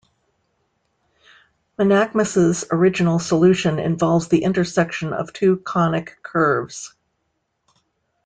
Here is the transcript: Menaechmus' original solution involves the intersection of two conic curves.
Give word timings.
Menaechmus' 1.77 2.65
original 2.71 3.19
solution 3.19 3.77
involves 3.77 4.29
the 4.29 4.41
intersection 4.41 5.13
of 5.13 5.31
two 5.31 5.57
conic 5.57 6.17
curves. 6.23 6.95